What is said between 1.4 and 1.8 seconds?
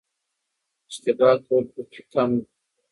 کول